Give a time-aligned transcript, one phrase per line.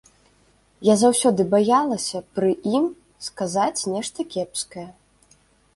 [0.87, 2.49] Я заўсёды баялася пры
[2.81, 2.85] ім
[3.27, 4.89] сказаць нешта кепскае.